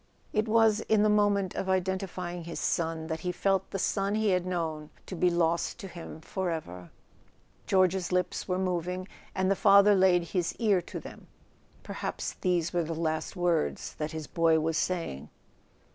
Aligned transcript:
It 0.33 0.47
was 0.47 0.79
in 0.89 1.03
the 1.03 1.09
moment 1.11 1.53
of 1.53 1.67
identify¬ 1.67 2.33
ing 2.33 2.45
his 2.45 2.59
son 2.59 3.05
that 3.05 3.19
he 3.19 3.31
felt 3.31 3.69
the 3.69 3.77
son 3.77 4.15
he 4.15 4.29
had 4.29 4.47
known 4.47 4.89
to 5.05 5.15
be 5.15 5.29
lost 5.29 5.77
to 5.77 5.87
him 5.87 6.21
forever. 6.21 6.89
George's 7.67 8.11
lips 8.11 8.47
were 8.47 8.57
moving, 8.57 9.07
and 9.35 9.51
the 9.51 9.55
father 9.55 9.93
laid 9.93 10.23
his 10.29 10.55
ear 10.55 10.81
to 10.81 10.99
them; 10.99 11.27
perhaps 11.83 12.33
these 12.41 12.73
were 12.73 12.81
last 12.83 13.35
words 13.35 13.93
that 13.99 14.09
his 14.11 14.25
boy 14.25 14.59
was 14.59 14.75
saying. 14.75 15.29